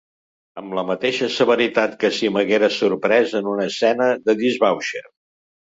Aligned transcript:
Amb 0.61 0.71
la 0.77 0.83
mateixa 0.91 1.29
severitat 1.33 1.93
que 2.05 2.11
si 2.21 2.33
m'haguera 2.37 2.73
sorprès 2.79 3.39
en 3.43 3.53
una 3.55 3.71
escena 3.75 4.11
de 4.29 4.41
disbauxa. 4.45 5.09